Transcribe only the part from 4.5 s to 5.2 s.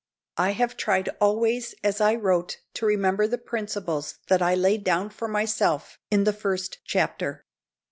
laid down